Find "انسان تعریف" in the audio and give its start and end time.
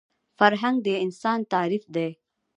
1.05-1.83